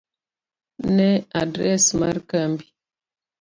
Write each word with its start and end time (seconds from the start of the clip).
ne 0.95 1.09
adres 1.41 1.83
mar 1.99 2.17
kambi. 2.29 2.65